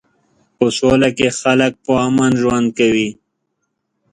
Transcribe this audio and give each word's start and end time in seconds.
په 0.57 0.65
سوله 0.77 1.09
کې 1.17 1.27
خلک 1.39 1.73
په 1.85 1.93
امن 2.07 2.31
ژوند 2.41 2.67
کوي. 2.77 3.09